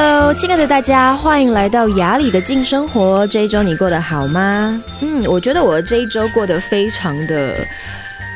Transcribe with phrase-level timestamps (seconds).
[0.00, 3.26] Hello，亲爱的大家，欢迎来到雅里的静生活。
[3.26, 4.80] 这一周你过得好吗？
[5.00, 7.52] 嗯，我觉得我这一周过得非常的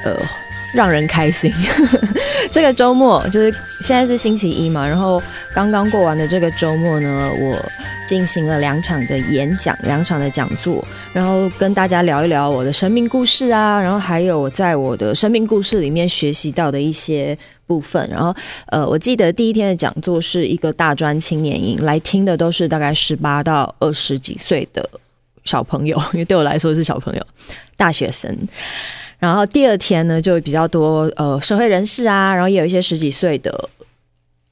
[0.04, 0.16] 呃
[0.74, 1.54] 让人开心。
[2.50, 5.22] 这个周末就是现在是星期一嘛，然后
[5.54, 7.56] 刚刚过完的这个周末呢，我
[8.12, 17.34] 进行了两场的演讲，两场的讲座，然后跟大家聊一聊我的生命故事啊，然后还有我在我的生命故事里面学习到的一些
[17.66, 18.06] 部分。
[18.10, 18.36] 然后
[18.66, 24.86] 呃，我记得第一天的讲座是一个大专青年营，来听的都是大概十八到二十几岁的
[25.44, 27.26] 小朋友，因为对我来说是小朋友，
[27.78, 28.36] 大学生。
[29.18, 33.70] 然后第二天呢，就比较多呃社会人士啊，然后也有一些十几岁的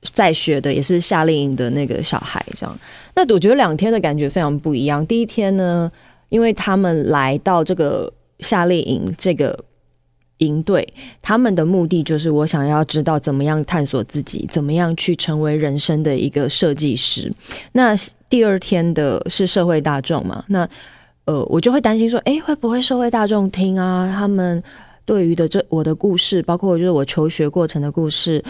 [0.02, 2.78] 在学的，也是夏令营的那个小孩这样。
[3.14, 5.04] 那我觉得两天的感觉非常不一样。
[5.06, 5.90] 第一天呢，
[6.28, 9.58] 因为他们来到这个夏令营这个
[10.38, 10.86] 营队，
[11.20, 17.32] 他们的目的就是我想要知道怎么样探索自己，怎么样去成为人生的一个设计师。
[17.72, 17.94] 那
[18.28, 20.68] 第二天的是社会大众嘛，那。
[21.26, 24.10] 呃，我就会担心说，哎，会不会社会大众听啊？
[24.12, 24.60] 他们
[25.04, 28.42] 对于的这我的故事，包括就是我求学过程的故事，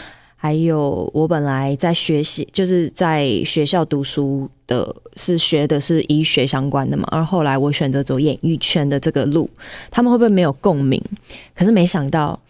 [0.42, 7.06] 还有我本来在学习，就是在学校读书的，是学的是医学相关的嘛。
[7.10, 9.50] 而后来我选择走演艺圈的这个路，
[9.90, 10.98] 他们会不会没有共鸣？
[11.54, 12.40] 可是没想到。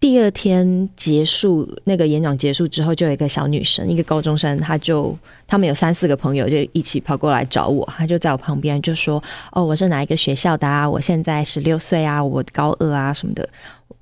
[0.00, 5.14] 第二天结束，那个演讲结束之后，就有一个小女生，一个高中生，她就
[5.46, 9.22] 他们有三四个朋友，就一起跑过来找我，她就在我旁边就说
[9.52, 10.88] ：“哦，我是哪一个学校的啊？
[10.88, 13.46] 我现在十六岁啊，我高二啊什么的。”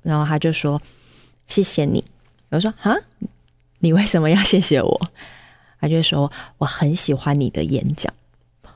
[0.01, 0.81] 然后她就说
[1.47, 2.01] ：“谢谢你。”
[2.57, 2.97] 我说：“哈，
[3.79, 5.01] 你为什么要谢谢我？”
[5.79, 8.13] 他就说：“我很喜欢你的演讲。”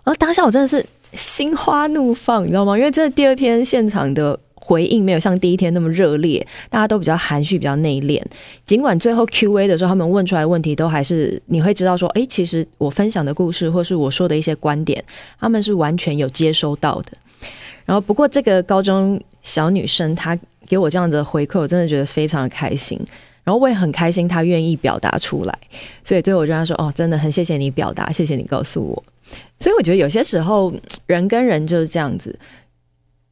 [0.04, 2.78] 然后当下我真的是心花怒放，你知道吗？
[2.78, 4.40] 因为这第二天现场的。
[4.66, 8.24] 回应没有像第一天那么热烈，大家都比较含蓄、比较内敛。
[8.66, 15.04] 尽管最后 Q&A 的时候，他们问出来问题都还是你会知道说，诶，其实我分享的故事或是我说的一些观点，
[15.38, 17.12] 他们是完全有接收到的。
[17.86, 22.98] 然后，不过这个高中小女生她给我这样子的回馈，我真的觉得非常的开心。
[23.43, 25.59] 然后我也很开心，他愿意表达出来。
[26.04, 29.04] 所以最后我就跟他说：“哦，真的很谢谢你表达，谢谢你告诉我。”
[29.59, 30.73] 所以我觉得有些时候
[31.05, 32.37] 人跟人就是这样子。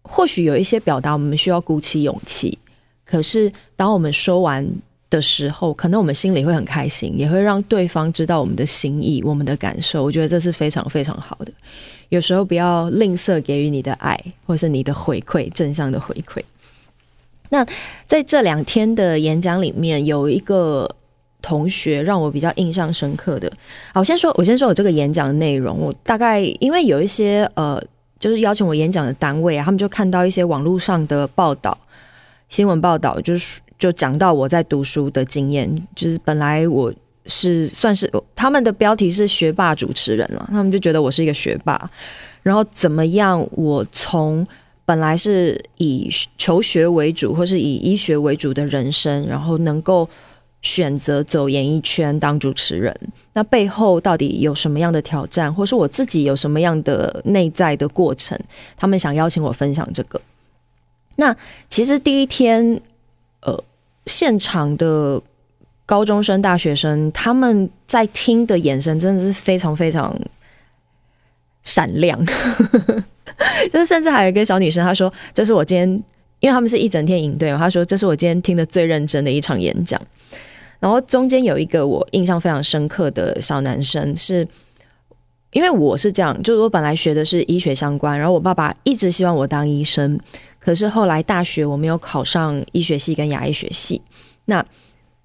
[0.03, 2.57] 或许有一些表达，我们需要鼓起勇气。
[3.05, 4.67] 可是，当我们说完
[5.11, 10.03] 的时候，可能我们心里会很开心，也会让对方知道我们的心意、我们的感受。
[10.03, 11.53] 我觉得这是非常非常好的。
[12.09, 16.41] 有时候不要吝啬给予你的爱，或是你的回馈，正向的回馈。
[17.51, 17.65] 那
[18.05, 20.89] 在这两天的演讲里面，有一个
[21.41, 23.49] 同学让我比较印象深刻的。
[23.93, 25.77] 好，我先说，我先说我这个演讲的内容。
[25.77, 27.81] 我大概因为有一些呃。
[28.21, 31.75] 就是邀请我演讲的单位啊，他们就看到一些网络上的报道、
[32.49, 35.87] 新闻报道，就是就讲到我在读书的经验。
[35.95, 36.93] 就是本来我
[37.25, 41.89] 是算是他们的标题是学霸主持人了，他们就觉得我是一个学霸。
[42.43, 43.43] 然后怎么样？
[43.53, 44.45] 我从
[44.91, 50.09] 本来是以求学为主，或是以医学为主的人生，然后能够。
[50.63, 52.95] 选择走演艺圈当主持人，
[53.33, 58.39] 那背后到底有什么样的挑战，或是我自己有什么样的内在的过程？
[58.77, 60.21] 他们想邀请我分享这个。
[61.15, 61.35] 那
[61.67, 62.79] 其实第一天，
[63.41, 63.63] 呃，
[64.05, 65.19] 现场的
[65.87, 70.15] 高中生、大学生他们在听的眼神真的是非常非常
[71.63, 72.23] 闪亮，
[73.71, 75.89] 就是甚至还有一个小女生，她说：“这是我今天，
[76.41, 79.99] 因为他们是一整天营队嘛，她说这是我今天听的最认真的一场演讲。”
[80.79, 84.47] 然后中间有一个我印象非常深刻的小男生，是
[85.51, 90.19] 因为我是这样，就是我本来学的是医学相关，然后我爸爸一直希望我当医生，
[90.59, 94.01] 可是后来大学我没有考上医学系跟牙医学系，
[94.45, 94.65] 那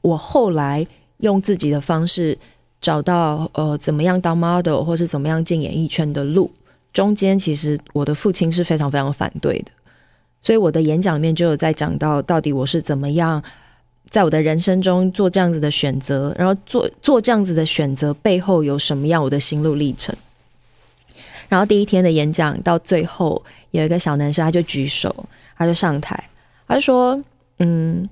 [0.02, 0.86] 我后来
[1.18, 2.36] 用自己的方式
[2.80, 6.50] 找到呃怎么样当 model 或是怎么样进演艺圈的路，
[6.96, 9.70] 中间其实我的父亲是非常非常反对的，
[10.40, 13.43] 所以我的演讲里面就有在讲到到底我是怎么样。
[14.08, 20.14] 在我的人生中做这样子的选择，然后做做这样子的选择背后有什么样我的心路历程？
[21.50, 25.14] 然后第一天的演讲到最后，有一个小男生他就举手，
[25.58, 26.31] 他就上台，
[26.66, 27.22] 他就说
[27.58, 28.08] ：“嗯，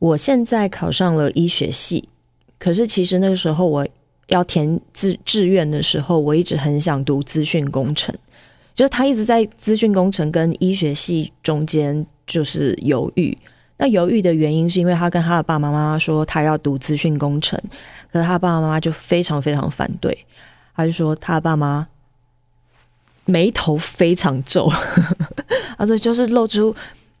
[0.00, 2.08] 我现在考上了医学系，
[2.58, 3.86] 可是其实那个时候我
[4.30, 8.12] 要填志志愿的时候，我一直很想读资讯工程，
[8.74, 13.36] 就是他一直在资讯工程跟医学系中间就是犹豫。”
[13.82, 17.58] 那犹豫的原因是因为他跟他的爸爸妈妈说他要读资讯工程，
[18.12, 20.16] 可是他爸爸妈妈就非常非常反对。
[20.76, 21.88] 他就说他爸妈
[23.24, 24.70] 眉头非常皱，
[25.78, 26.74] 他说就是露出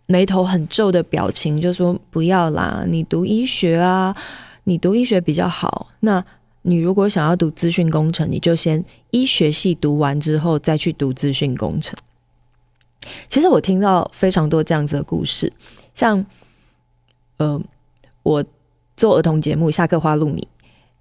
[0.04, 4.14] 眉头很皱的表情，就说不要啦，你读医学啊，
[4.64, 5.88] 你读医学比较好。
[6.00, 6.22] 那
[6.62, 11.96] 你如果想要读资讯工程，你就先医学系读完之后再去读资讯工程。
[13.28, 15.50] 其实我听到非常多这样子的故事，
[15.94, 16.24] 像
[17.38, 17.60] 呃，
[18.22, 18.44] 我
[18.96, 20.46] 做儿童节目《下课花露米》，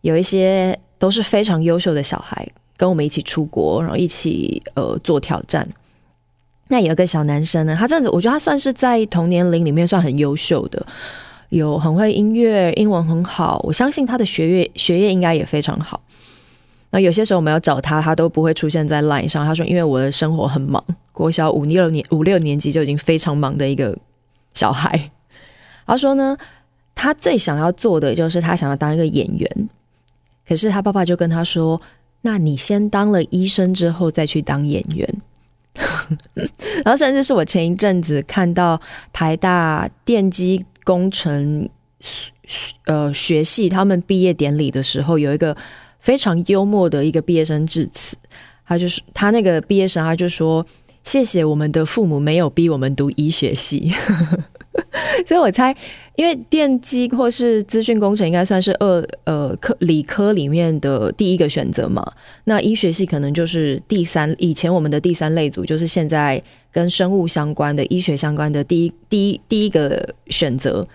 [0.02, 5.68] 有一些都是非常优秀的小孩，跟我们一起出国，然后一起呃做挑战。
[6.70, 10.86] 那有一个小男生呢，他这样子，我觉得他算是在同年龄里面算很优秀的，
[11.50, 16.02] 有很会音乐，英文很好，我相信他的学业学业应该也非常好。
[16.92, 19.46] 那有些时候我们要找他，他都不会出现在 Line 上。
[19.46, 23.96] 他说：“因为我的生活很忙，国小五六年五六年级就已经非常忙的一个
[24.56, 25.12] 小孩。”
[25.86, 26.36] 他说呢，
[26.96, 29.70] 他最想要做的就是他想要当一个演员。
[30.48, 31.80] 可是他爸爸就跟他说
[32.22, 35.22] ：“那你先当了医生之后再去当演员。
[36.84, 38.82] ”然后甚至是我前一阵子看到
[39.14, 41.70] 台大电机工程
[42.86, 45.56] 呃学系他们毕业典礼的时候，有一个。
[46.02, 48.16] 非常幽默的一个毕业生致辞，
[48.66, 50.66] 他就是他那个毕业生，他就说
[51.04, 53.92] ：“谢谢我们的父母没有逼我们读医学系。”
[55.26, 55.76] 所以我猜，
[56.16, 62.06] 因为电机或是资讯工程应该算是二呃科理科里面的第一个选择嘛，
[62.46, 64.34] 那医学系可能就是第三。
[64.38, 66.42] 以前我们的第三类组就是现在
[66.72, 70.86] 跟生物相关的医学相关的第一第一第一个选择。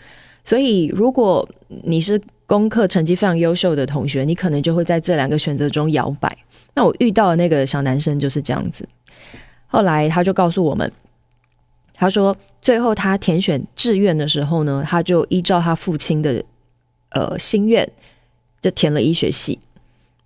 [0.45, 1.49] 所以如果
[1.85, 6.37] 你是功课成绩非常优秀的同学，你可能就会在这两个选择中摇摆。
[6.75, 8.87] 那我遇到的那个小男生就是这样子。
[9.67, 10.93] 后来他就告诉我们，
[11.95, 16.45] 他说最后他填选志愿的时候呢，他就依照他父亲的
[17.11, 17.89] 呃心愿，
[18.61, 19.59] 就填了医学系。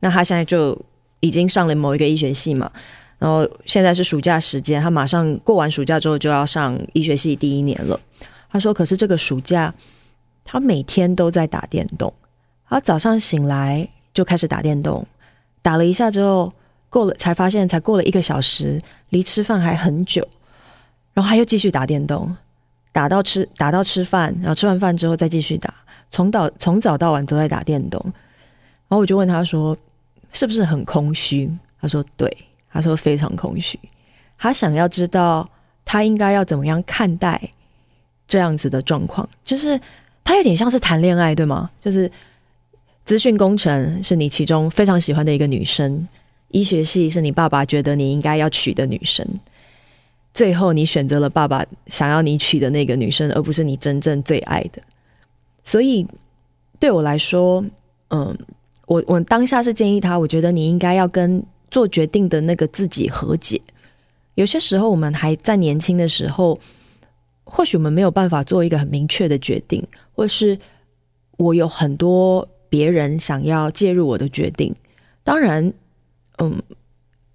[0.00, 0.76] 那他现在就
[1.20, 2.70] 已经上了某一个医学系嘛，
[3.18, 8.00] 然后现在是暑假时间，他马上过完暑假之后就要上医学系第一年了。
[8.50, 9.74] 他说，可是这个暑假。
[10.50, 12.10] 他每天都在打电动，
[12.66, 15.06] 他早上醒来就开始打电动，
[15.60, 16.50] 打了一下之后，
[16.88, 18.80] 过了才发现才过了一个小时，
[19.10, 20.26] 离吃饭还很久，
[21.18, 22.36] 然后他又继续打电动，
[22.92, 25.74] 打到吃打到吃饭，然后吃完饭之后再继续打，
[26.10, 29.76] 从早从早到晚都在打电动，然后我就问他说，
[30.32, 31.50] 是不是很空虚？
[31.80, 32.32] 他说对，
[32.70, 33.76] 他说非常空虚，
[34.38, 35.50] 他想要知道
[35.84, 37.50] 他应该要怎么样看待
[38.28, 39.80] 这样子的状况，就是。
[40.24, 41.70] 他有点像是谈恋爱，对吗？
[41.80, 42.10] 就是
[43.02, 46.06] 资讯工程是你其中非常喜欢的一个女生，
[46.48, 49.26] 医学系是你爸爸觉得你应该要娶的女生，
[50.38, 54.80] 最后你选择了爸爸想要你娶的那个女生，而不是你真正最爱的。
[55.64, 56.06] 所以
[56.78, 57.64] 对我来说，
[58.10, 58.38] 嗯，
[58.86, 63.60] 我我当下是建议他，我觉得你应该要跟做决定的那个自己和解。
[64.36, 66.56] 有些时候我们还在年轻的时候。
[67.50, 69.82] 或许我们没有办法做一个很明确的决定，
[70.14, 70.58] 或是
[71.38, 74.70] 我有很多别人想要介入我的决定。
[75.24, 75.72] 当然，
[76.36, 76.62] 嗯，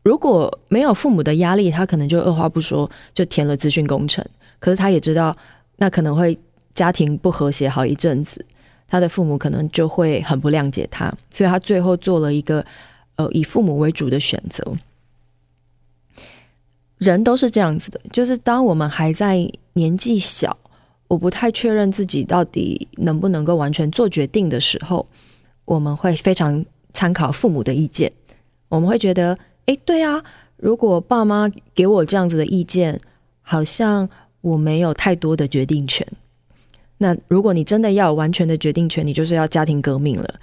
[0.04, 4.24] 如果没有父母的压力，他可能就二话不说就填了资讯工程。
[4.60, 5.36] 可是他也知道，
[5.78, 6.38] 那可能会
[6.76, 8.46] 家庭不和谐好一阵子，
[8.88, 12.64] 他的父母可能就会很不谅解他，所以他最后做了一个
[13.16, 14.64] 呃以父母为主的选择。
[16.98, 19.52] 人都是这样子的，就是当我们还在。
[19.76, 20.56] 年纪小，
[21.08, 25.04] 我不太确认自己到底能不能够完全做决定的时候，
[25.66, 26.64] 我们会非常
[26.94, 28.14] 参考父母的意见。
[28.70, 30.24] 我们会觉得，诶，对啊，
[30.58, 33.00] 如果爸妈给我这样子的意见，
[33.42, 34.10] 好像
[34.42, 36.06] 我没有太多的决定权。
[36.98, 40.40] 那如果你真的要有完全的决定权，你就是要家庭革命了。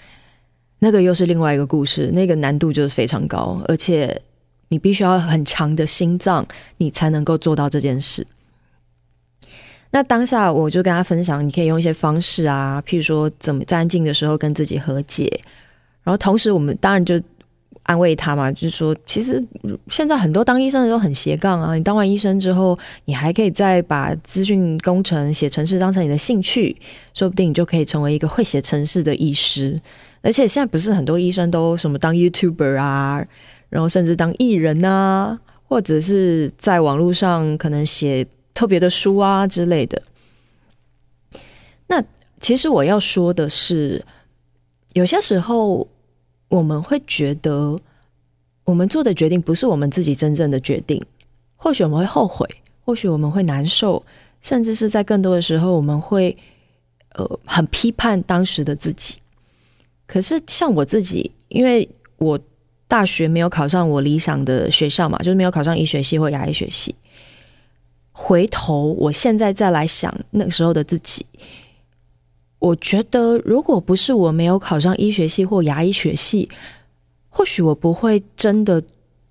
[0.78, 4.20] 那个又是另外一个故事，那个难度就是非常高，而且
[4.68, 6.46] 你必须要很强的心脏，
[6.78, 8.26] 你才能够做到这件事。
[9.90, 15.28] 那当下我就跟他分享，你可以用一些方式啊，譬如说怎么在安静的时候跟自己和解，
[16.02, 17.20] 然后同时我们当然就
[17.84, 19.42] 安慰他嘛，就是说其实
[19.88, 26.76] 现在很多当医生的都很斜杠啊，你当完医生之后，你还可以再把资讯工程写程式当成你的兴趣，
[27.14, 29.78] 说不定你就可以成为一个会写程式的医师。
[30.22, 33.24] 而且现在不是很多医生都什么当 YouTuber 啊，
[33.68, 38.26] 然后甚至当艺人啊，或者是在网络上可能写。
[38.52, 40.02] 特别的书啊之类的。
[41.86, 42.02] 那
[42.40, 44.04] 其实我要说的是，
[44.92, 45.88] 有些时候
[46.50, 47.78] 我们会觉得，
[48.64, 51.02] 我们做的决定不是我们自己真正的决定。
[51.56, 52.46] 或许我们会后悔，
[52.84, 54.04] 或许我们会难受，
[54.42, 56.36] 甚至是在更多的时候，我们会
[57.14, 59.16] 呃很批判当时的自己。
[60.06, 61.88] 可是像我自己，因为
[62.18, 62.38] 我
[62.88, 66.94] 大学没有考上我理想的学校嘛，就是没有考上医学系或牙医学系。
[68.10, 71.24] 回头，我现在再来想那个时候的自己，
[72.60, 76.48] 我觉得，如果不是我没有考上医学系或牙医学系，
[77.28, 78.82] 或许我不会真的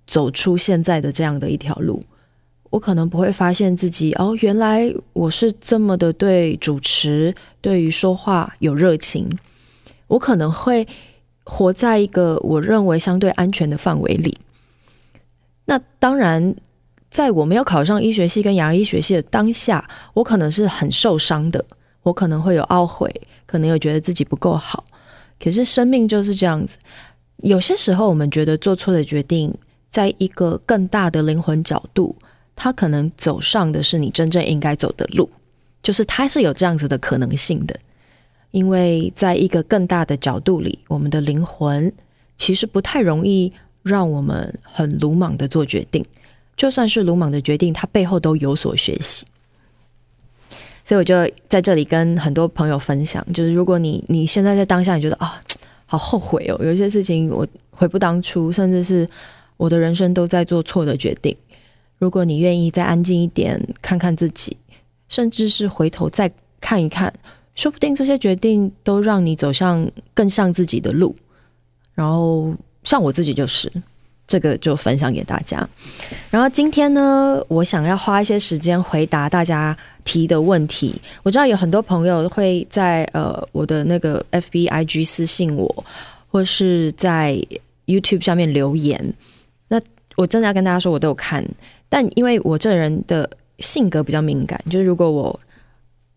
[0.06, 2.02] 走出现在的这样的一条路。
[2.70, 9.28] 我可能不会发现自己哦，原来我是这么的对主持、对于说话有热情。
[10.06, 10.86] 我可能会
[11.44, 14.36] 活在一个我认为相对安全的范围里。
[15.64, 16.54] 那当然，
[17.10, 21.64] 在我没有考上医学系跟牙医学系的当下，我可能是很受伤的，
[22.02, 23.10] 我可能会有懊悔，
[23.46, 24.84] 可能有觉得自己不够好。
[25.42, 26.76] 可是生命就是这样子，
[27.38, 29.54] 有些时候我们觉得做错的决定，
[29.88, 32.16] 在一个更大的灵魂角度。
[32.62, 35.30] 它可能走上的是你真正应该走的路，
[35.82, 37.74] 就是它是有这样子的可能性的，
[38.50, 41.90] 因为在一个更大的角度里，我们的灵魂
[42.36, 43.50] 其实不太容易
[43.82, 46.04] 让我们很鲁莽的做决定，
[46.54, 49.24] 就算是鲁莽的决定，它背后都有所学习。
[50.90, 51.14] 所以我就
[51.48, 55.40] 在这里跟很多朋友分享，就是如果你你现在在当下，你觉得啊，
[55.86, 59.08] 好后悔哦，有一些事情我悔不当初，甚至是
[59.56, 61.36] 我的人生都在做错的决定。
[61.98, 64.56] 如果你愿意再安静一点，看看自己，
[65.08, 66.28] 甚至是回头再
[66.60, 67.14] 看一看，
[67.54, 71.14] 说不定这些决定都让你走向更像自己的路。
[71.94, 73.72] 然后，像我自己就是
[74.30, 75.68] 这个，就分享给大家。
[76.30, 80.94] 然后今天呢，我想要花一些时间回答大家提的问题。
[81.24, 85.84] 我知道有很多朋友会在呃我的那个 FB IG 私信我，
[86.28, 87.36] 或是在
[87.86, 89.12] YouTube 下面留言。
[89.66, 89.80] 那
[90.14, 91.44] 我真的要跟大家说，我都有看。
[91.88, 95.40] 但因为我这人的性格比较敏感，就是如果我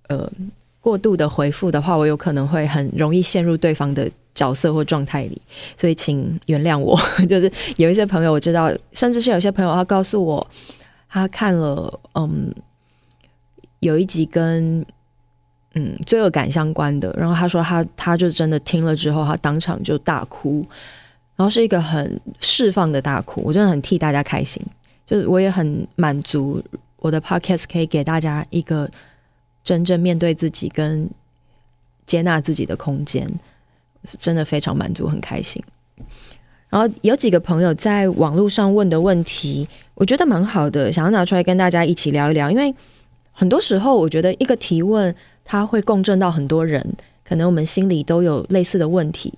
[0.10, 0.32] 呃
[0.79, 5.42] 过度的回复的话，我有可能会很容易陷入对方的角色或状态里，
[5.78, 7.00] 所以请原谅我。
[7.28, 10.48] 就是有一些朋友我知道，甚至是有些朋友他告诉我，
[11.10, 12.54] 他看了嗯
[13.80, 14.86] 有一集跟
[15.75, 20.66] 嗯罪恶感相关的，然后他说他他就真的听了之后，他当场就大哭，
[21.36, 24.63] 然后是一个很释放的大哭，我真的很替大家开心。
[25.06, 26.63] 就是我也很满足，
[26.98, 28.90] 我的 podcast 可以给大家一个
[29.62, 31.10] 真正面对自己跟
[32.06, 33.28] 接纳自己的空间，
[34.20, 35.62] 真的非常满足，很开心。
[36.70, 42.50] 然后有几个朋友在网络上问的问题，我觉得蛮好的，想要拿出来跟大家一起聊一聊。
[42.50, 42.74] 因为
[43.32, 46.84] 很多时候，我觉得一个提问，它会共振到很多人，
[47.24, 49.34] 可能我们心里都有类似的问题，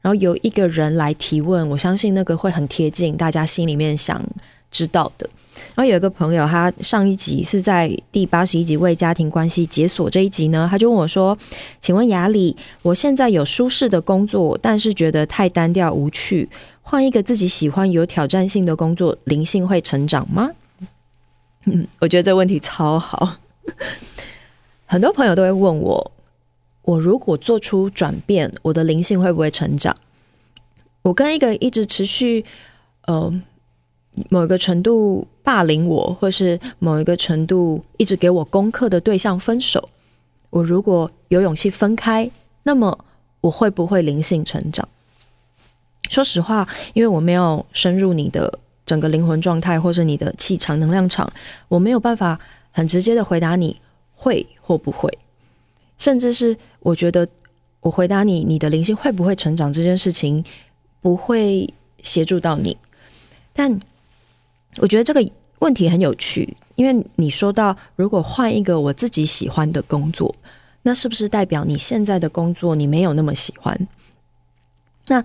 [0.00, 4.24] 然后有一个人来提问，我相信那个会很贴近大家心里面想。
[4.72, 5.28] 知道的。
[5.74, 11.36] 然后有一个朋友，他上一集是在第八十一集为家庭关系解锁这一集呢，他就问我说
[11.80, 16.48] ：“请问雅里，我现在有舒适的工作，但是觉得太单调无趣，
[16.80, 20.50] 换一个自己喜欢有挑战性的工作，灵性会成长吗？”
[21.66, 23.36] 嗯，我觉得这问题超好。
[24.86, 26.12] 很多朋友都会问我，
[26.82, 29.94] 我如果做出转变，我的灵性会不会成长？
[31.02, 32.44] 我跟一个一直持续，
[33.06, 33.32] 呃。
[34.28, 39.88] 某一个程度霸凌我，或是某一个程度一直给我功课的对象分手，
[40.50, 42.28] 我如果有勇气分开，
[42.64, 43.06] 那么
[43.40, 44.86] 我会不会灵性成长？
[46.10, 51.32] 说实话，因为我没有深入你的整个灵魂状态，或是你的气场能量场，
[51.68, 52.38] 我没有办法
[52.70, 53.80] 很直接的回答你
[54.12, 55.10] 会或不会，
[55.96, 57.26] 甚至是我觉得
[57.80, 60.44] 我回答你你的灵性会不会成长这件事情，
[61.00, 62.76] 不会协助到你，
[63.54, 63.80] 但。
[64.78, 65.24] 我觉得这个
[65.58, 70.34] 问题很有趣，因为你说到如果换一个我自己喜欢的工作，
[70.82, 73.88] 那是不是代表你现在的工作你没有那么喜欢？
[75.06, 75.22] 那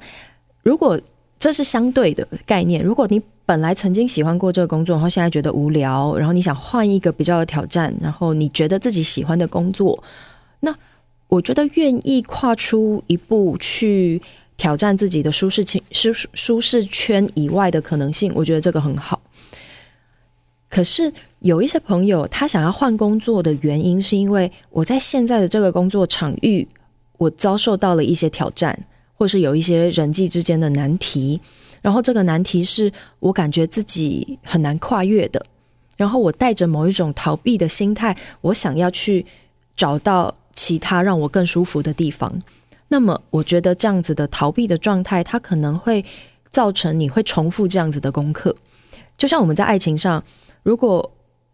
[0.64, 1.00] 如果
[1.40, 10.04] 这是相对的概念，如果你本来曾经喜欢过这个工作，然后现在觉得无聊，然后你想换一个比较有挑战，然后你觉得自己喜欢的工作，
[10.60, 10.76] 那
[11.28, 14.22] 我觉得愿意跨出一步去
[14.58, 19.22] 挑战自己的舒适圈、舒舒适圈以外的可能性，我觉得这个很好。
[20.70, 26.68] 可是有一些朋友，他想要换工作的原因，是因为我在现在的这个工作场域，
[27.18, 28.78] 我遭受到了一些挑战，
[29.16, 31.40] 或是有一些人际之间的难题，
[31.82, 35.42] 然后这个难题是我感觉自己很难跨越的，
[35.96, 39.26] 然后我带着某一种逃避的心态，我想要去
[39.76, 42.38] 找到其他让我更舒服的地方。
[42.90, 46.04] 那么，我觉得这样子的逃避的状态，它可能会
[46.50, 48.54] 造成你会重复这样子的功课，
[49.18, 50.22] 就像我们在爱情上。
[50.68, 51.10] 如果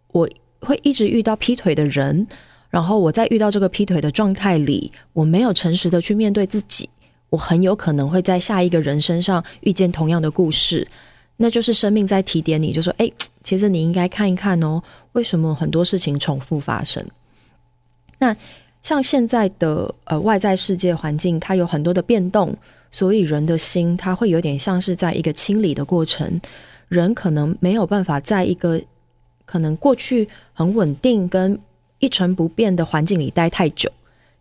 [0.08, 0.27] 我
[0.60, 2.25] 会一直遇到劈腿的人，
[2.72, 6.89] 然后我在遇到这个劈腿的状态里，我没有诚实的去面对自己，
[7.29, 10.88] 我很有可能会在下一个人身上遇见同样的故事，
[11.38, 13.08] 那就是生命在提点你，就说：“哎，
[13.43, 17.05] 其实你应该看一看哦，为什么很多事情重复发生？”
[18.17, 18.36] 那
[18.82, 22.51] 像现在的呃外在世界环境，它有很多的变动，
[22.89, 26.41] 所以人的心它会有点像是在一个清理的过程。
[26.89, 28.79] 人可能没有办法在一个
[29.53, 31.60] 可能过去很稳定跟
[32.00, 33.88] 一成不变的环境里待太久，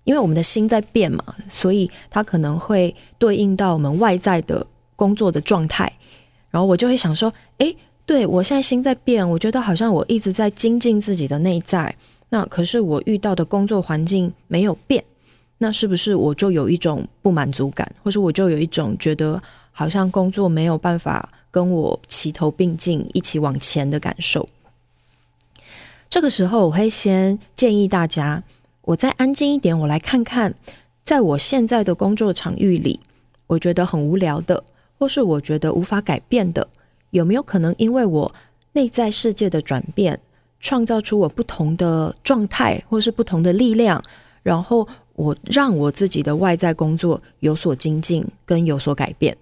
[0.04, 4.66] 因为我们的心在变嘛，所以它可能会对应到我们外在的
[4.96, 5.92] 工作的状态。
[6.50, 7.76] 然后我就会想说，诶，
[8.06, 11.94] 对，我现在心在变，我觉得好像我一直在精进自己的内在。
[12.30, 15.04] 那可是我遇到的工作环境没有变，
[15.58, 19.38] 那是不是我就有一种不满足感，或是我就有一种觉得
[19.72, 24.48] 好像工作没有办法跟我齐头并进一起往前的感受？
[26.12, 28.42] 这个时候，我会先建议大家，
[28.82, 30.54] 我再安静一点，我来看看，
[31.02, 33.00] 在我现在的工作场域里，
[33.46, 34.62] 我觉得很无聊的，
[34.98, 36.68] 或是我觉得无法改变的，
[37.12, 38.34] 有没有可能因为我
[38.72, 40.20] 内在世界的转变？
[40.60, 44.04] 创造出我不同的状态，或是不同的力量，
[44.42, 49.34] 然后我让我自己的外在工作有所精进跟有所改变。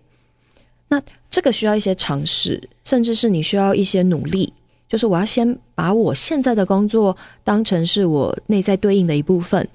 [0.87, 4.53] 那这个需要一些尝试，甚至是你需要一些努力。
[4.91, 9.67] 就是我要先把我现在的工作当成是我内在对应的一部分，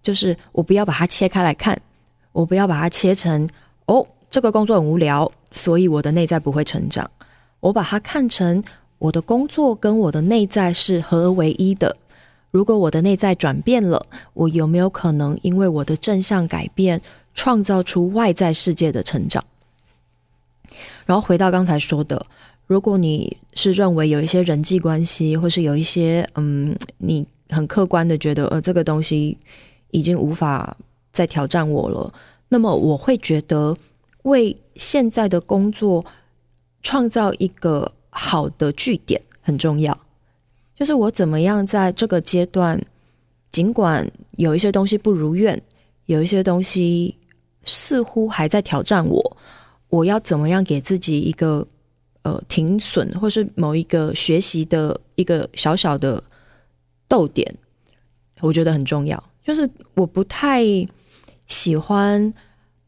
[0.00, 1.78] 就是我不要把它切开来看，
[2.32, 3.46] 我不要把它切成
[3.84, 7.10] 哦，这个工作很无聊，所以我的内在不会成长。
[7.60, 8.64] 我把它看成。
[9.00, 11.96] 我的工作跟我的内在是合而为一的。
[12.50, 17.00] 如果我的内在转变了，我有没有可能因为我的正向改变，
[17.32, 19.42] 创造出外在世界的成长？
[21.06, 22.26] 然后回到刚才说的，
[22.70, 29.36] 如果你是认为有一些人际关系，或是有一些嗯，你很客观的觉得呃，这个东西
[29.90, 30.76] 已经无法
[31.10, 32.14] 再挑战我了，
[32.48, 33.76] 那么我会觉得
[34.22, 36.06] 为现在的工作
[36.82, 37.92] 创造一个。
[38.12, 39.96] 好的据点很重要，
[40.76, 42.78] 就是我怎么样在这个阶段，
[43.52, 45.62] 尽管有一些东西不如愿，
[46.06, 47.16] 有一些东西
[47.62, 49.36] 似乎还在挑战我，
[49.90, 51.64] 我要怎么样给自己一个
[52.22, 56.22] 呃停损，或是某一个学习的一个小小的
[57.08, 57.54] 逗点，
[58.40, 59.22] 我觉得很重要。
[59.44, 60.62] 就是我不太
[61.46, 62.32] 喜欢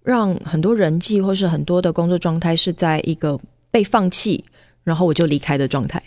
[0.03, 3.39] 让很多人际或是很多的工作状态是在一个
[3.71, 4.45] 被放弃。
[4.85, 6.03] 然后我就离开的状态，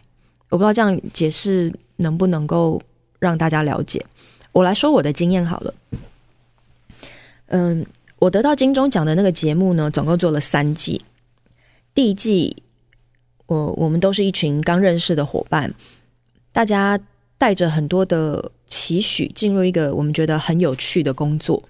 [0.49, 2.81] 我不知道这样解释能不能够
[3.19, 4.05] 让大家了解。
[4.51, 5.73] 我来说我的经验好了。
[7.45, 7.85] 嗯，
[8.19, 11.01] 我得到金钟奖的那个节目呢，总共做了三季。
[11.93, 12.57] 第一季，
[13.47, 15.73] 我我们都是一群刚认识的伙伴，
[16.51, 16.99] 大家
[17.37, 21.63] 带着很多的期许进入一个我们觉得很有趣的工作，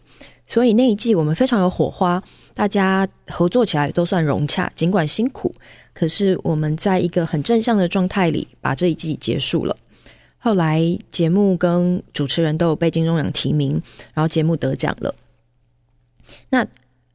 [0.48, 5.54] 所以那一季我们非常有火花，大家合作起来都算融洽，尽管辛苦。
[5.94, 9.76] 可是我们在一个很正向的状态里把这一季结束了。
[10.38, 13.82] 后来节目跟主持人都有被金钟奖提名，
[14.14, 15.16] 然后节目得奖了。
[16.50, 16.68] 那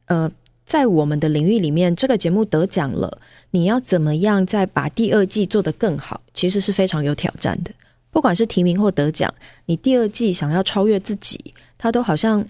[0.05, 0.29] 呃，
[0.65, 3.19] 在我们的领域里面，这个节目得奖了，
[3.51, 6.21] 你要怎么样再把第二季做得更好？
[6.33, 7.71] 其实是非常有挑战的。
[8.09, 9.33] 不管是提名或得奖，
[9.67, 12.45] 你第二季想要超越自己，它都好像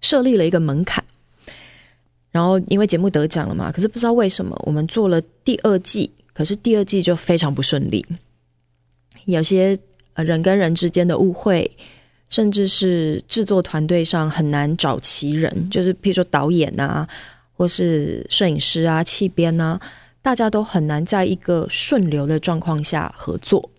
[0.00, 1.04] 设立了一个门槛。
[2.30, 8.02] 然后因为节目得奖了嘛，可是不知道为什么我们做了第二季，可是第二季就非常不顺利，
[9.26, 9.78] 有些
[10.16, 11.70] 人跟人之间的误会，
[12.30, 17.06] 甚至是制作团队上很难找齐人，就是譬如说导演啊，
[17.54, 19.78] 或是摄影师啊、气编啊，
[20.22, 23.70] 大家都很难在一个顺流的状况下合作，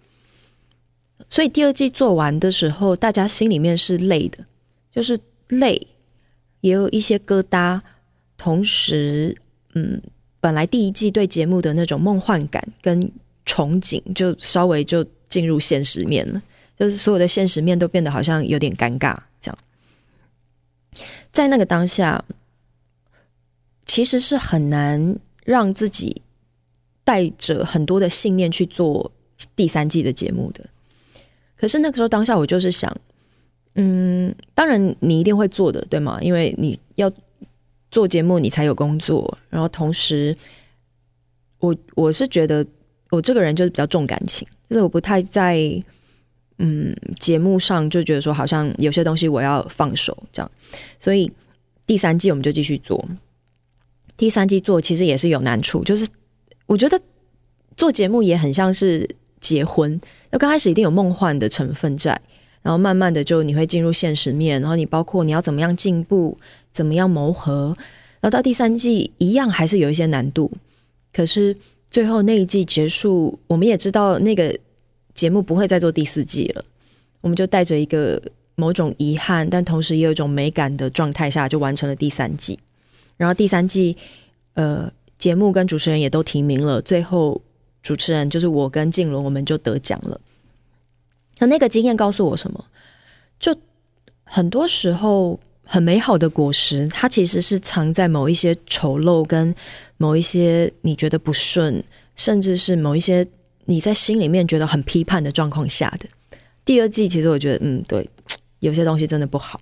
[1.29, 4.45] 所以第二季做完的时候，大家心里面是累的，
[4.91, 5.88] 就是累，
[6.60, 7.82] 也有一些疙瘩。
[8.36, 9.38] 同时，
[9.73, 10.01] 嗯，
[10.41, 13.10] 本来第一季对节目的那种梦幻感跟
[13.45, 16.41] 憧憬，就稍微就进入现实面了，
[16.77, 19.15] 就是所有的现实面都变得好像有点尴尬。
[19.39, 19.58] 这样，
[21.32, 22.25] 在那个当下，
[23.86, 26.21] 其实是很难让自己
[27.03, 29.11] 带着很多的信念去做
[29.55, 30.65] 第三季的节目的。
[31.55, 32.95] 可是那个时候当下，我就是想，
[33.75, 36.19] 嗯，当然你一定会做的，对吗？
[36.21, 37.11] 因为你要。
[37.91, 40.35] 做节目你才有工作，然后同时，
[41.59, 42.65] 我我是觉得
[43.11, 45.59] 我这个人就是比较重感情，就是我不太在
[46.57, 50.51] 嗯节目上就觉得说好像有些东西我要放手这样，
[50.99, 51.31] 所以
[51.85, 53.07] 第三季我们就继续做。
[54.17, 56.07] 第三季做其实也是有难处，就是
[56.65, 56.99] 我觉得
[57.76, 59.99] 做节目也很像是结婚，
[60.32, 62.21] 就刚开始一定有梦幻的成分在。
[62.62, 66.38] 然后慢慢的就你会进入现实面，然后你包括你要怎么样进步，
[66.71, 67.76] 怎么样磨合，
[68.21, 70.49] 然后到第三季一样还是有一些难度。
[71.12, 71.54] 可是
[71.91, 74.58] 最后那一季结束，我们也知道那个
[75.13, 76.63] 节目不会再做第四季了，
[77.19, 78.21] 我们就带着一个
[78.56, 82.58] 某种遗憾，但同时也有一种美感的状态下，就完成了第三季。
[83.17, 83.97] 然后第三季，
[84.54, 84.89] 呃，
[85.23, 87.41] 节目跟主持人也都提名了，最后
[87.81, 90.19] 主持人就是我跟静龙，我们就得奖了。
[91.39, 92.65] 那那个经验告诉我什么？
[93.39, 93.55] 就
[94.25, 99.55] 很多时候，很美好的果实，它其实是藏在某一些丑陋跟
[99.95, 101.81] 某一些你觉得不顺，
[102.17, 103.25] 甚至是某一些
[103.63, 106.09] 你在心里面觉得很批判的状况下的。
[106.65, 108.09] 第二季其实我觉得，嗯，对，
[108.59, 109.57] 有些东西真的不好。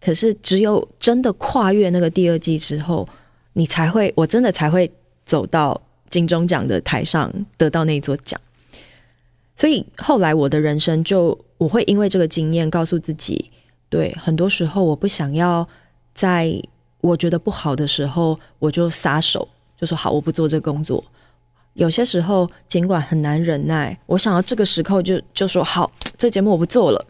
[0.00, 3.08] 可是只有真的跨越那个第二季之后，
[3.54, 4.90] 你才会，我真的才会
[5.24, 8.40] 走到金钟奖的台上，得到那座奖。
[9.56, 13.50] 所以后来我的人生就，我会因为这个经验告诉自己，
[13.88, 15.68] 对，很多时候我不想要
[16.14, 16.52] 在
[17.00, 19.46] 我觉得不好的时候，我就撒手，
[19.78, 21.04] 就说好，我不做这工作。
[21.74, 27.06] 有些时候，尽管很难忍耐，我想要这个时候就就说好，这节目我不做了。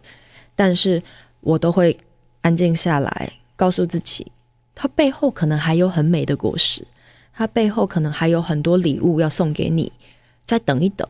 [0.55, 1.03] 但是
[1.41, 1.97] 我都会
[2.43, 4.31] 安静下来，告诉自己，
[4.75, 6.87] 它背后可能还有很美的果实，
[7.33, 9.91] 它背后可能还有很多礼物要送给你。
[10.45, 11.07] 再等一等，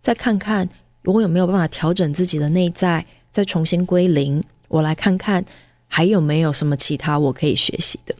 [0.00, 0.68] 再看看
[1.04, 4.42] 我有没有办法调整自己的内在，再重新归零。
[4.68, 5.44] 我来看看
[5.88, 8.14] 还有没有什么其他我可以学习的。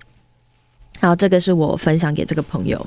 [1.01, 2.87] 好，这个是我分享给这个朋友。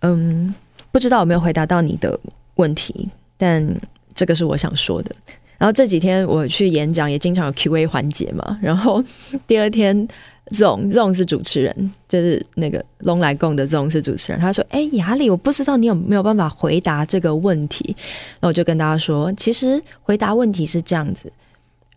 [0.00, 0.54] 嗯。
[0.92, 2.16] 不知道有没有回答到你的
[2.54, 3.66] 问题，但
[4.14, 5.12] 这个是我想说的。
[5.58, 8.56] 然后这几天我去演讲，也经常有 Q&A 环节嘛。
[8.62, 9.02] 然后
[9.44, 10.06] 第二天
[10.50, 14.40] ，Zong Zong 是主持人，就是那个龙来共的 Zong 是主持人。
[14.40, 17.96] 他说：“哎，雅里，我不知道你有没有办法回答这个问题。”
[18.40, 21.32] 那我就跟大家说，其实回答问题是这样子：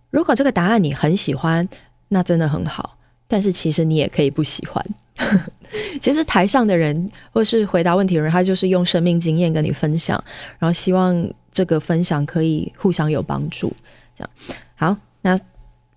[0.10, 1.68] 如果这个答案你很喜欢，
[2.10, 2.98] 那真的很好。
[3.28, 4.86] 但是其实你也可以不喜欢。
[6.00, 10.24] 其实台上的人或是回答问题的人，他就是用生命经验跟你分享，
[10.60, 13.74] 然后希望这个分享可以互相有帮助。
[14.16, 14.30] 这样
[14.76, 15.38] 好，那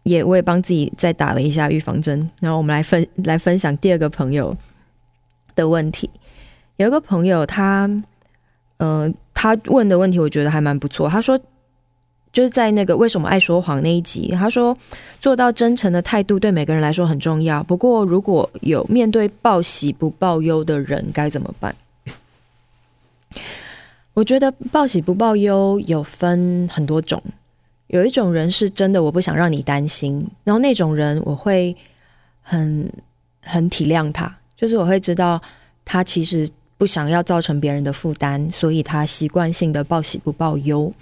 [0.03, 2.31] 也我也帮自己再打了一下预防针。
[2.41, 4.55] 然后我们来分来分享第二个朋友
[5.55, 6.09] 的问题。
[6.77, 7.89] 有一个朋友他，
[8.79, 11.09] 呃，他问的问题我觉得还蛮不错。
[11.09, 11.39] 他说。
[12.33, 14.73] 就是在那个为什么爱说谎那一集，他说
[15.19, 17.61] 做到真诚的态度对每个人来说很重要。
[17.65, 21.75] 不过如果有面对报喜不报忧的人该怎么办？
[24.15, 27.21] 我觉得报喜不报忧有分很多种，
[27.91, 31.77] 有一种人是真的我不想让你担心，然后那种人我会
[32.41, 32.91] 很
[33.43, 35.41] 很体谅他，就是我会知道
[35.85, 36.49] 他其实
[36.79, 40.93] 不想要造成别人的负担，所以他习惯性的报喜不报忧。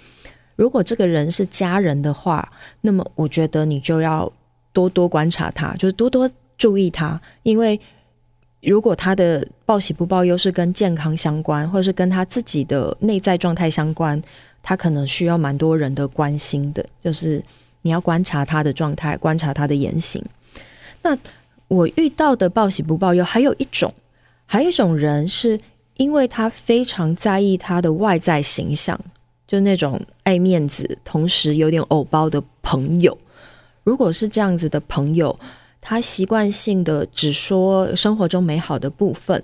[0.55, 4.31] 如果这个人是家人的话，那么我觉得你就要
[4.73, 7.79] 多多观察他，就是多多注意他，因为
[8.61, 14.19] 如果他的报喜不报忧是跟健康相关，或者是跟他自己的内在状态相关，
[14.69, 16.85] 他可能需要蛮多人的关心的。
[17.03, 17.43] 就是
[17.81, 20.23] 你要观察他的状态，观察他的言行。
[21.01, 21.17] 那
[21.67, 23.91] 我遇到的报喜不报忧，还有一种，
[24.45, 25.59] 还有一种人是
[25.97, 28.99] 因为他非常在意他的外在形象。
[29.47, 33.17] 就那种爱面子，同时有点偶包的朋友。
[33.83, 35.35] 如果是这样子的朋友，
[35.81, 39.43] 他习惯性的只说生活中美好的部分，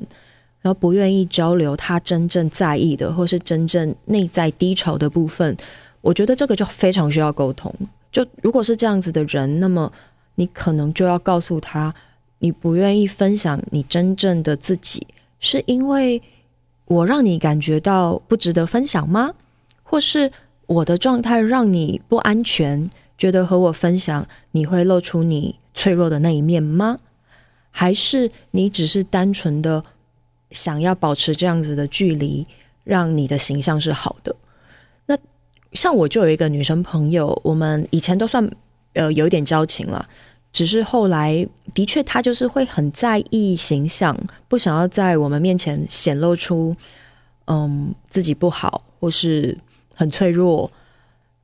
[0.66, 5.56] 然后不愿意交流他真正在意的，或是真正内在低潮的部分。
[6.02, 7.72] 我觉得这个就非常需要沟通。
[8.12, 9.94] 就如果是这样子的人，那么
[10.34, 11.94] 你可能就要告诉他，
[12.40, 15.06] 你不愿意分享你真正的自己，
[15.40, 16.20] 是因为
[16.86, 19.34] 我让你感觉到不值得分享吗？
[19.84, 20.32] 或是
[20.66, 26.98] 我的状态让你不安全，觉得和我分享你会露出你脆弱的那一面吗？
[27.70, 29.84] 还是你只是单纯的
[30.56, 32.44] 想要保持这样子的距离，
[32.84, 34.36] 让你的形象是好的？
[35.06, 35.16] 那
[35.74, 38.50] 像我就有一个女生朋友，我们以前都算
[38.94, 40.08] 呃有一点交情了，
[40.52, 46.74] 只是后来的确她就是会很在意形象，不想要在我们面前显露出
[47.46, 49.58] 嗯自己不好，或是。
[49.98, 50.70] 很脆弱，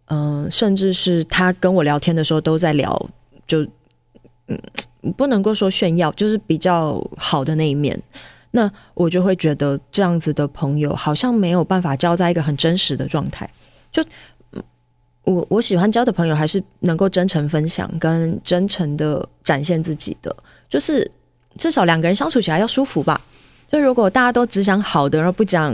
[0.08, 3.10] 嗯、甚至是他跟我聊天的时候都在聊，
[3.48, 3.66] 就
[4.48, 4.62] 嗯，
[5.16, 7.98] 不能够说炫耀，就是比较好的那一面。
[8.52, 13.50] 那我就会觉得这样子的朋友好像没有办法交在一个很真实的状态。
[13.92, 14.04] 就
[15.24, 20.36] 我我喜欢交的朋友，还是能够真诚分享跟真诚的展现自己的，
[20.70, 21.10] 就是
[21.58, 23.20] 至少两个人相处起来要舒服吧。
[23.68, 25.74] 就如果大家都只讲好的，然后不讲。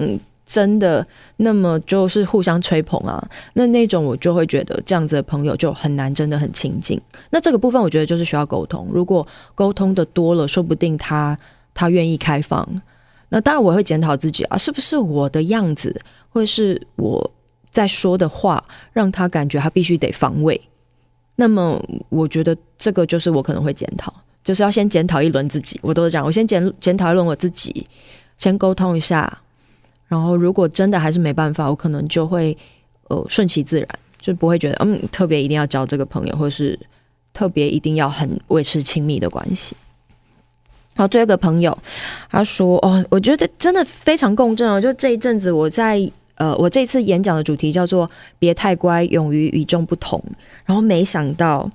[0.49, 3.21] 真的，那么就是互相吹捧啊，
[3.55, 6.97] 那那种我就会觉得这样子的朋友就很难，真的很亲近。
[7.31, 11.37] 那这个部分我觉得就是需要沟通，如果沟通的多了，说不定他
[11.77, 12.67] 他愿意开放。
[13.29, 17.31] 那当然我会检讨自己啊，是不是我的样子，或是我
[17.69, 18.63] 在说的话，
[18.93, 20.59] 让他感觉他必须得防卫。
[21.35, 24.11] 那么我觉得这个就是我可能会检讨，
[24.43, 25.79] 就是要先检讨一轮自己。
[25.83, 27.85] 我都是这样，我先检检讨一轮我自己，
[28.37, 29.41] 先沟通一下，
[30.07, 32.57] 然后如果真的还是没办法，我可能就会
[33.09, 33.87] 呃顺其自然，
[34.19, 36.79] 就不会觉得嗯特别一定要交这个朋友，或是
[37.33, 39.75] 特别一定要很维持亲密的关系。
[40.97, 41.77] 然后最后一个朋友
[42.29, 46.11] 他说哦，我觉得真的非常共振哦，就这一阵子我在。
[46.39, 48.07] 呃，我这次演讲的主题叫做
[48.37, 50.23] “别太乖，勇于与众不同”。
[50.65, 51.67] 然后没想到，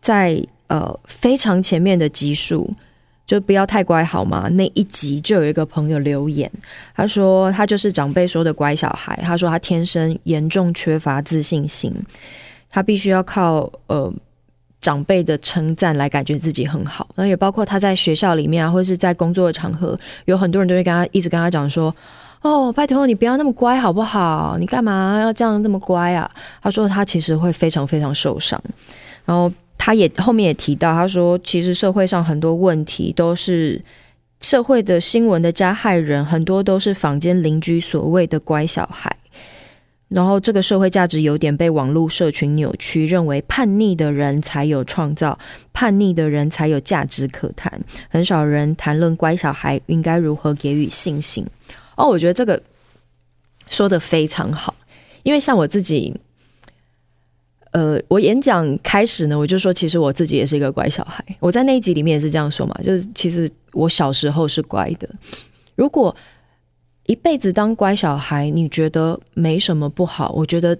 [0.00, 2.72] 在呃非常前面的集数，
[3.26, 4.48] 就不要太乖好吗？
[4.52, 6.50] 那一集就有一个朋友留言，
[6.94, 9.14] 他说他就是长辈说的乖小孩。
[9.22, 11.92] 他说他天生严重缺乏自信心，
[12.70, 14.10] 他必须要靠呃
[14.86, 17.08] 长辈的称赞来感觉自己很好。
[17.16, 21.92] 那也包括他在学校里面啊，或者是在工作的场合，有很多人都会跟他一直跟他讲说。
[22.42, 24.56] 哦，拜托你不要那么乖好不好？
[24.60, 26.30] 你干嘛要这样这么乖啊？
[26.62, 28.62] 他说他其实会非常非常受伤，
[29.24, 33.82] 然后他也后面也提到，他说其实社会上很多问题都是
[34.40, 39.10] 社会的新闻的加害人，很多都是坊间邻居所谓的乖小孩，
[40.08, 45.36] 然后这个社会价值有点被网络社群扭曲，认为叛逆的人才有创造，
[45.72, 51.44] 叛逆的人才有价值可谈，很少人谈论乖小孩应该如何给予信心。
[51.96, 52.62] 哦，我觉得这个
[53.68, 54.76] 说得非常好，
[55.24, 56.14] 因为像我自己，
[57.72, 61.24] 呃，我演讲开始呢，我就说，其实我自己也是一个乖小孩。
[61.40, 65.08] 我在那一集里面也是这样说嘛，就是其实我小时候是乖的。
[65.74, 66.14] 如果
[67.06, 70.78] 一辈子当乖小孩，你觉得没什么不好，我觉得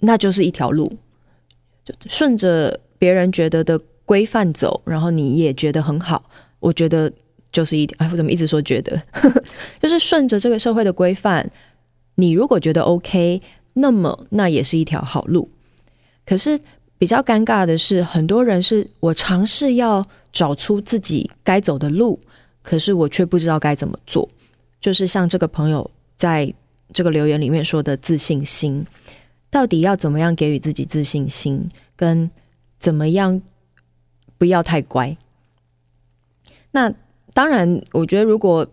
[0.00, 0.92] 那就是一条路，
[1.84, 6.28] 就顺着别人觉得的规范走，然后你也觉得很好，
[6.60, 7.12] 我觉得。
[7.52, 9.00] 就是一点，哎，我怎么一直说觉得，
[9.80, 11.48] 就是顺着这个社会的规范，
[12.16, 13.40] 你如果觉得 OK，
[13.72, 15.48] 那么那也是一条好路。
[16.26, 16.58] 可是
[16.98, 22.20] 比较尴尬的是，很多人是我尝试要找出自己该走的路，
[22.62, 24.28] 可是我却不知道该怎么做。
[24.86, 26.54] 就是像这个朋友在
[26.92, 28.86] 这个留言里面说的自信心，
[29.50, 32.30] 到底要怎么样给予自己自信心，跟
[32.78, 33.42] 怎么样
[34.38, 35.16] 不要太乖？
[36.70, 36.94] 那。
[37.34, 38.64] 当然，我觉得如果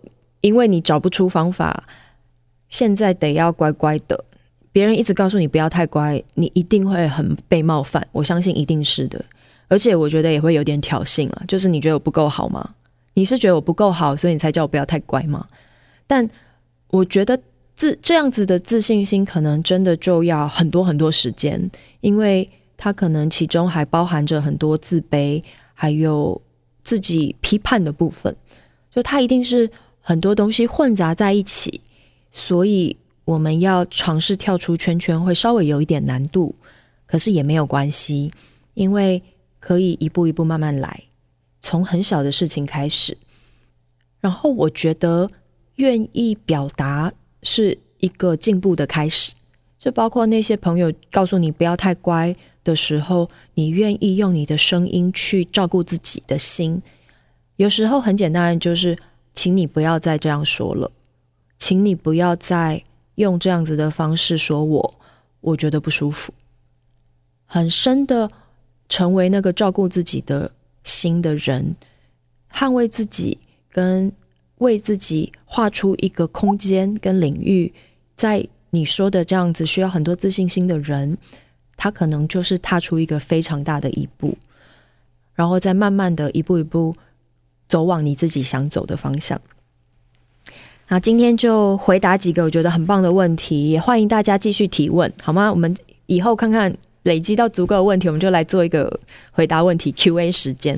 [0.42, 1.84] 因为你找不出方法，
[2.70, 4.24] 现在得要乖乖的，
[4.72, 8.08] 别人一直告诉你不要太乖，你一定会很被冒犯。
[8.12, 9.26] 我相信一定是的，
[9.68, 11.42] 而且我觉得也会有点挑衅了。
[11.48, 12.76] 就是你觉得我不够好吗？
[13.16, 15.46] 你是觉得我不够好，所以你才叫我不要太乖吗？
[16.08, 16.30] 但
[16.88, 17.40] 我觉得
[17.76, 21.70] 自这样子的自信心，可能真的就要很多很多时间，
[22.02, 26.40] 因为它可能其中还包含着很多自卑，还有
[26.84, 28.36] 自己批判的部分。
[28.94, 31.82] 就它一定是很多东西混杂在一起，
[32.32, 36.54] 所以我们要尝试跳出圈圈，会稍微有一点难度，
[37.08, 38.32] 可是也没有关系，
[38.76, 39.24] 因为
[39.60, 41.04] 可以一步一步慢慢来，
[41.62, 43.18] 从很小的事情开始。
[44.20, 45.30] 然后我觉得
[45.76, 49.34] 愿意表达是一个进步的开始，
[49.80, 56.82] 就包括那些朋友告诉你不要太乖的时候，你愿意用你的声音去照顾自己的心。
[57.58, 58.98] 有时候很简单，就是
[59.34, 60.92] 请你不要再这样说了，
[61.58, 62.82] 请你不要再
[63.16, 65.00] 用这样子的方式说我，
[65.42, 66.34] 我觉得不舒服。
[67.46, 68.30] 很深的
[68.90, 70.52] 成为那个照顾自己的
[70.84, 71.76] 心的人，
[72.52, 73.38] 捍卫自己，
[73.70, 74.12] 跟
[74.60, 77.72] 为自己画出一个空间跟领域，
[78.16, 81.18] 在你说的这样子需要很多自信心的人，
[81.76, 84.38] 他可能就是踏出一个非常大的一步，
[85.34, 86.94] 然后再慢慢的一步一步。
[87.70, 89.42] 走往你自己想走的方向。
[90.86, 95.50] 好，今天就回答几个我觉得很棒的问题，也欢迎大家继续提问，好吗？
[95.50, 98.92] 我们以后看看累积到足够的问题，我们就来做一个
[99.32, 100.78] 回答问题 Q&A 时间。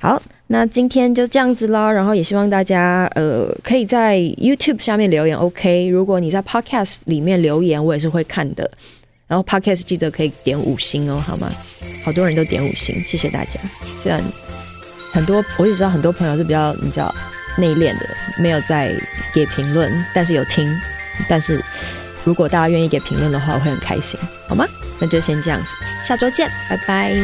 [0.00, 1.90] 好，那今天就这样子啦。
[1.90, 5.88] 然后也希望大家呃可以在 YouTube 下面留言，OK？
[5.88, 8.70] 如果你在 Podcast 里面留言，我也是会看的。
[9.26, 11.52] 然后 Podcast 记得可以点五星哦，好吗？
[12.04, 13.60] 好多人都点五星，谢谢大家。
[14.00, 14.22] 虽然。
[15.12, 17.14] 很多我也知道，很多朋友是比较你知道
[17.56, 18.06] 内敛的，
[18.38, 18.94] 没有在
[19.32, 20.70] 给评论，但是有听。
[21.26, 21.58] 但是
[22.22, 24.66] 如果大家愿意给评论的话，我会很开心，好吗？
[24.98, 27.14] 那就先这样子，下周见，拜拜。